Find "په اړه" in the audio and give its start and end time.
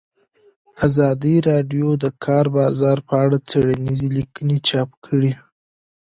3.07-3.37